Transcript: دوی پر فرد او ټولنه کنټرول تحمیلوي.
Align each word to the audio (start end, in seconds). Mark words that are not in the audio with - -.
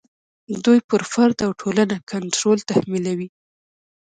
دوی 0.65 0.79
پر 0.89 1.01
فرد 1.13 1.37
او 1.45 1.51
ټولنه 1.61 1.95
کنټرول 2.11 2.59
تحمیلوي. 2.69 3.27